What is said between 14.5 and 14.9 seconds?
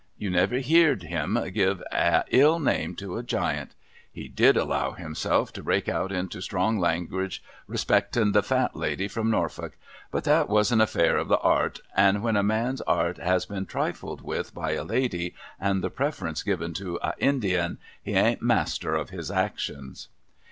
by a